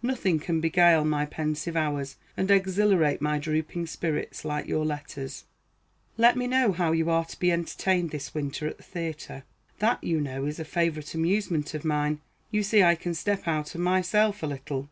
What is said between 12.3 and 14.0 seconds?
You see I can step out of